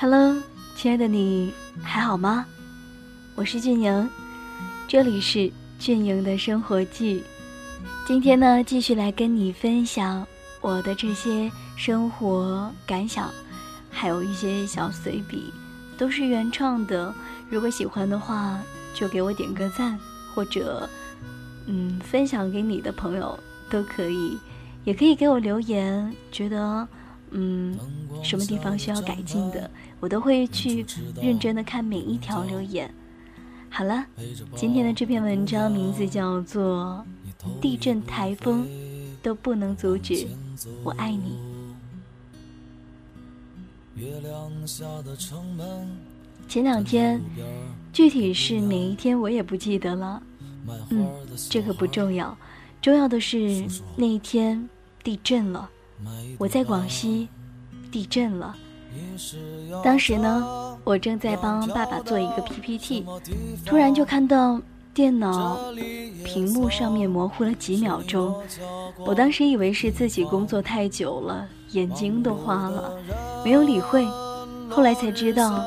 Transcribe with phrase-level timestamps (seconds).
[0.00, 0.34] Hello，
[0.76, 2.46] 亲爱的你还好吗？
[3.34, 4.10] 我是俊莹，
[4.88, 7.22] 这里是俊莹的生活记。
[8.06, 10.26] 今天呢，继续来跟你分享
[10.62, 13.30] 我的这些生活感想，
[13.90, 15.52] 还有一些小随笔，
[15.98, 17.14] 都是原创的。
[17.50, 18.58] 如果喜欢的话，
[18.94, 19.98] 就给我点个赞，
[20.34, 20.88] 或者
[21.66, 23.38] 嗯，分享给你的朋友
[23.68, 24.38] 都可以，
[24.84, 26.88] 也可以给我留言，觉得。
[27.30, 27.78] 嗯，
[28.22, 30.84] 什么地方需要改进的，我都会去
[31.20, 32.92] 认真的看每一条留言。
[33.68, 34.04] 好了，
[34.56, 37.04] 今天的这篇文章名字叫做
[37.60, 38.66] 《地震台风
[39.22, 40.26] 都不能阻止
[40.82, 41.38] 我爱你》。
[46.48, 47.20] 前两天，
[47.92, 50.20] 具体是哪一天我也不记得了。
[50.90, 51.08] 嗯，
[51.48, 52.36] 这个不重要，
[52.82, 54.68] 重要的是那一天
[55.04, 55.70] 地震了。
[56.38, 57.28] 我在广西，
[57.90, 58.56] 地震了。
[59.84, 63.04] 当时呢，我正在帮爸爸做一个 PPT，
[63.64, 64.60] 突然就看到
[64.92, 65.58] 电脑
[66.24, 68.34] 屏幕上面模糊了几秒钟。
[68.98, 72.98] 我当时以为是自己工作太久了，眼睛都花了，
[73.44, 74.04] 没有理会。
[74.68, 75.64] 后来才知道，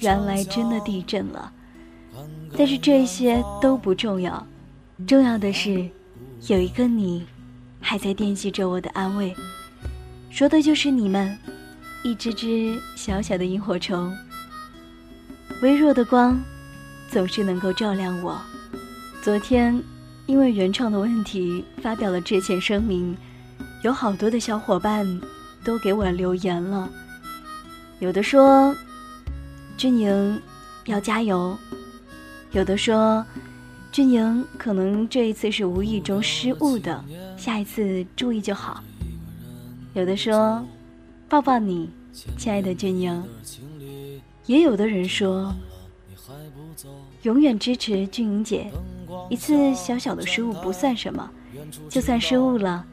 [0.00, 1.52] 原来真的地震了。
[2.56, 4.46] 但是这些都不重要，
[5.06, 5.90] 重要的是，
[6.46, 7.26] 有一个你，
[7.80, 9.34] 还在惦记着我的安慰。
[10.34, 11.38] 说的就是你们，
[12.02, 14.12] 一只只小小的萤火虫。
[15.62, 16.36] 微弱的光，
[17.08, 18.36] 总是能够照亮我。
[19.22, 19.80] 昨天，
[20.26, 23.16] 因为原创的问题发表了致歉声明，
[23.84, 25.06] 有好多的小伙伴
[25.62, 26.90] 都给我留言了。
[28.00, 28.74] 有的说，
[29.76, 30.42] 俊莹
[30.86, 31.56] 要加油；
[32.50, 33.24] 有的说，
[33.92, 37.04] 俊莹可能这一次是无意中失误的，
[37.36, 38.82] 下一次注意就好。
[39.94, 40.60] 有的说，
[41.28, 41.88] 抱抱你，
[42.36, 43.24] 亲爱的俊英。
[44.44, 45.54] 也有的人说，
[47.22, 48.72] 永远支持俊英姐。
[49.30, 51.30] 一次小小的失误不算什么，
[51.88, 52.84] 就算失误了，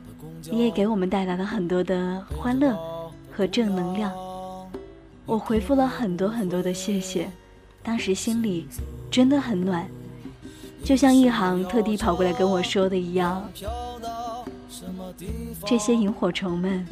[0.52, 2.78] 你也给我们带来了很多的欢乐
[3.36, 4.14] 和正能量。
[5.26, 7.28] 我回复了很多很多的谢谢，
[7.82, 8.68] 当时心里
[9.10, 9.90] 真的很暖，
[10.84, 13.50] 就像一行特地跑过来跟我说的一样。
[15.66, 16.86] 这些萤火虫们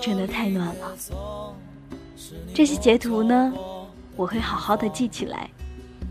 [0.00, 1.54] 真的太暖了。
[2.54, 3.52] 这些截图呢，
[4.16, 5.48] 我会好好的记起来，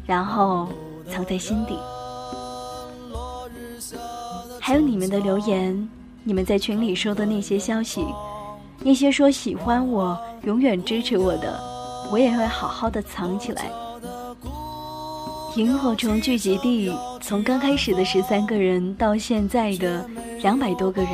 [0.06, 0.68] 然后
[1.10, 1.78] 藏在心底。
[4.60, 5.90] 还有你们的留言，
[6.24, 8.06] 你们在群里说的那些消息，
[8.82, 11.60] 那些说喜欢我、永远支持我的，
[12.12, 13.72] 我也会好好的藏起来。
[15.56, 16.92] 萤火虫聚集地
[17.22, 20.08] 从刚开始的十三个人到现在的
[20.42, 21.12] 两百多个人。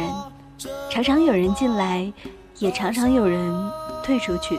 [0.96, 2.10] 常常有人进来，
[2.58, 3.54] 也常常有人
[4.02, 4.58] 退出去。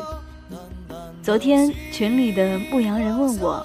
[1.22, 3.64] 昨天群里的牧羊人问我，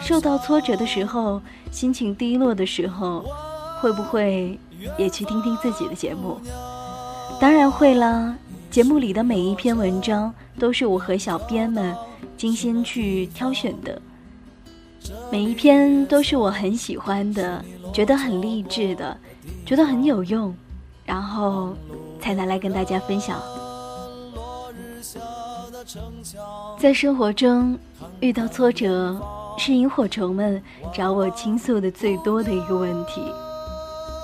[0.00, 1.42] 受到挫折的时候，
[1.72, 3.24] 心情低落的时候，
[3.80, 4.56] 会不会
[4.96, 6.40] 也去听听自己的节目？
[7.40, 8.36] 当然会啦！
[8.70, 11.92] 节目里的每一篇文章都是我和小编们
[12.36, 14.00] 精心去挑选的，
[15.28, 19.18] 每一篇都是我很喜欢的，觉得很励志的，
[19.66, 20.54] 觉得很有用。
[21.04, 21.76] 然后
[22.20, 23.40] 才拿来跟大家分享。
[26.78, 27.78] 在生活中
[28.20, 29.20] 遇到挫折，
[29.58, 30.62] 是萤火虫们
[30.94, 33.20] 找我倾诉的最多的一个问题。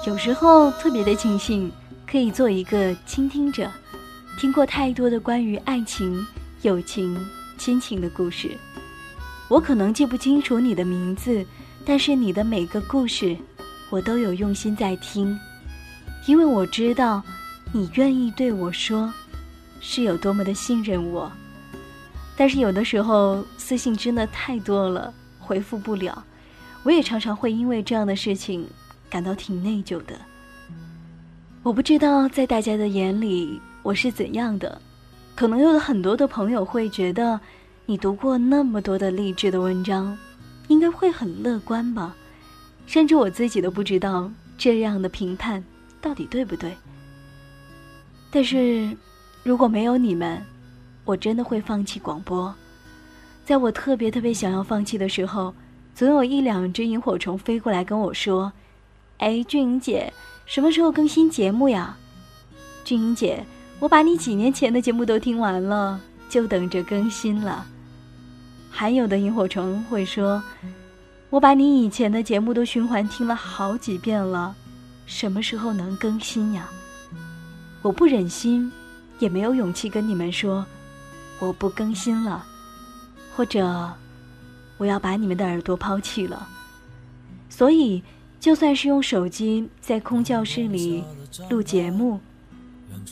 [0.07, 1.71] 有时候特别的庆幸
[2.07, 3.69] 可以做一个倾听者，
[4.41, 6.25] 听过太多的关于爱情、
[6.63, 7.19] 友情、
[7.59, 8.57] 亲情的故事。
[9.49, 11.45] 我可能记不清楚你的名字，
[11.85, 13.37] 但是你的每个故事，
[13.91, 15.37] 我都有用心在听。
[16.29, 17.23] 因为我知道，
[17.73, 19.11] 你愿意对我说，
[19.81, 21.33] 是有多么的信任我。
[22.37, 26.23] 但是有的时候私信真的太多了，回复不了。
[26.83, 28.69] 我也常常会因为这样的事情
[29.09, 30.15] 感到挺内疚的。
[31.63, 34.79] 我不知道在大家的眼里我是怎样的，
[35.35, 37.41] 可能有很多的朋友会觉得，
[37.87, 40.17] 你读过那么多的励志的文章，
[40.69, 42.15] 应该会很乐观吧？
[42.87, 45.65] 甚至我自己都不知道这样的评判。
[46.01, 46.77] 到底对不对？
[48.31, 48.97] 但是，
[49.43, 50.43] 如果没有你们，
[51.05, 52.55] 我真的会放弃广播。
[53.45, 55.55] 在我特别特别想要放弃的时候，
[55.95, 58.53] 总有一两只萤火虫飞过来跟我说
[59.19, 60.13] ：“哎，俊英姐，
[60.45, 61.97] 什么时候更新节目呀？”
[62.85, 63.43] 俊英姐，
[63.81, 65.99] 我把你几年前的节目都听完了，
[66.29, 67.65] 就等着更新了。
[68.71, 70.43] 还有的萤火虫会说
[71.31, 74.55] ：“我把你以前的节目都循环听了好几遍了。”
[75.09, 76.69] 什么时候能更新呀？
[77.81, 78.71] 我不忍心，
[79.19, 80.65] 也没有勇气跟你们说，
[81.39, 82.45] 我不更新了，
[83.35, 83.91] 或者
[84.77, 86.47] 我要把你们的耳朵抛弃了。
[87.49, 88.03] 所以，
[88.39, 91.03] 就算是用手机在空教室里
[91.49, 92.21] 录节目，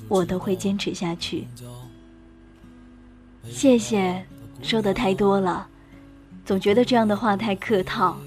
[0.07, 1.49] 我都会坚持下去。
[3.49, 4.23] 谢谢，
[4.63, 5.67] 说的太多了，
[6.45, 8.19] 总觉得这样的话太客套，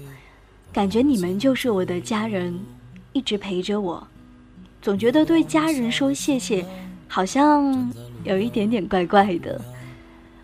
[0.72, 2.58] 感觉你们就是我的家人，
[3.12, 4.06] 一直陪着我，
[4.80, 6.64] 总觉得对家人说谢谢，
[7.08, 7.92] 好像
[8.24, 9.60] 有一点点怪怪的。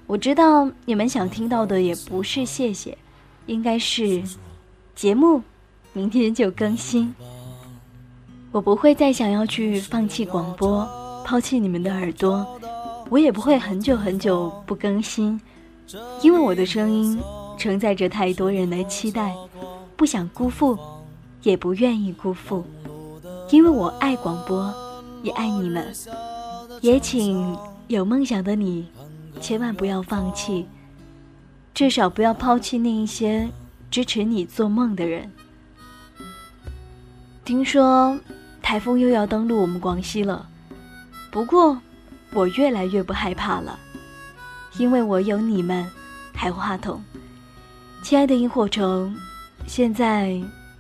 [0.07, 2.97] 我知道你们想听到的也不是谢谢，
[3.47, 4.23] 应该是
[4.95, 5.43] 节目
[5.93, 7.15] 明天就更新。
[8.53, 10.89] 我不会再想要去放弃广播，
[11.25, 12.47] 抛弃你们的耳朵。
[13.11, 15.41] 我也不会很久很久不更新，
[16.23, 17.19] 因为我的声音
[17.57, 19.35] 承载着太多人的期待，
[19.97, 20.77] 不想辜负，
[21.43, 22.65] 也不愿意辜负，
[23.51, 24.73] 因为我爱广播，
[25.23, 25.93] 也爱你们，
[26.81, 27.57] 也请
[27.89, 28.87] 有梦想的你，
[29.41, 30.67] 千万不要放弃，
[31.75, 33.49] 至少不要抛弃那一些
[33.91, 35.31] 支持你做梦的人。
[37.45, 38.19] 听说
[38.61, 40.49] 台风又要登陆我们广西了，
[41.31, 41.79] 不过。
[42.33, 43.79] 我越来越不害怕了，
[44.79, 45.89] 因为我有你们，
[46.35, 47.03] 还有话筒。
[48.03, 49.17] 亲爱的萤火虫，
[49.67, 50.39] 现在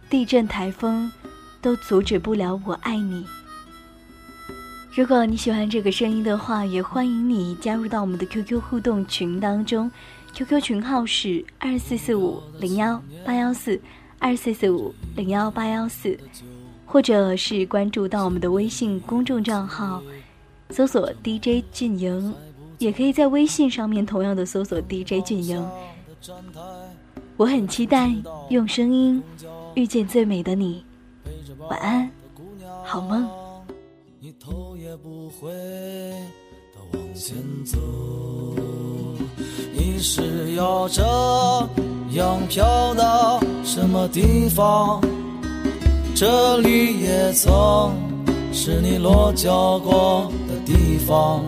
[0.08, 1.10] 地震、台风
[1.60, 3.26] 都阻止不了我爱你。
[4.94, 9.90] 如果你喜欢这个声音的话，也欢迎你加入到我们的 QQ 互动群当中
[10.32, 13.80] ，QQ 群号是二四四五零幺八幺四
[14.18, 16.18] 二四四五零幺八幺四，
[16.86, 20.02] 或者是关注到我们的微信公众账号。
[20.70, 22.34] 搜索 DJ 俊营，
[22.78, 25.64] 也可以在微信上面同样的搜索 DJ 俊营。
[27.36, 28.10] 我很期待
[28.48, 29.22] 用声音
[29.76, 30.82] 遇见最美的你。
[31.68, 32.10] 晚安，
[32.82, 33.28] 好梦。
[34.18, 37.36] 你头也不回的往前
[37.66, 37.76] 走，
[39.74, 41.02] 你是要这
[42.12, 44.98] 样飘到什么地方？
[46.14, 47.92] 这里也曾
[48.54, 50.56] 是你落脚过的。
[50.64, 51.44] 地方，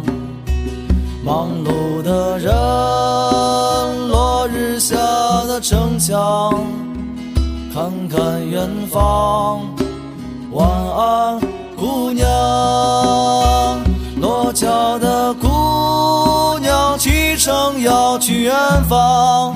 [1.25, 2.53] 忙碌的人，
[4.09, 4.95] 落日下
[5.47, 6.65] 的城墙，
[7.79, 9.61] 看看远方，
[10.51, 11.41] 晚安，
[11.77, 12.27] 姑娘。
[14.21, 18.53] 落脚的姑娘启程要去远
[18.89, 19.55] 方，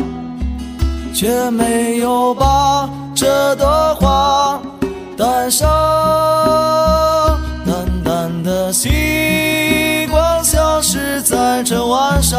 [1.12, 3.66] 却没有把这朵
[3.96, 4.56] 花
[5.18, 5.68] 带上，
[7.66, 8.88] 淡淡的星
[10.12, 11.20] 光消失。
[11.22, 12.38] 在这晚上，